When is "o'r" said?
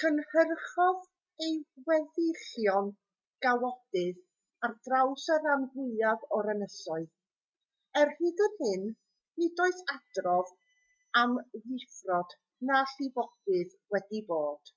6.38-6.50